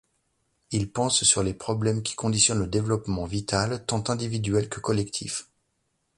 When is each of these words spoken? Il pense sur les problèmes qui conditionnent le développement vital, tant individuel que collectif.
Il 0.71 0.89
pense 0.91 1.23
sur 1.25 1.43
les 1.43 1.53
problèmes 1.53 2.01
qui 2.01 2.15
conditionnent 2.15 2.57
le 2.61 2.65
développement 2.65 3.25
vital, 3.25 3.85
tant 3.85 4.03
individuel 4.09 4.67
que 4.67 4.79
collectif. 4.79 5.47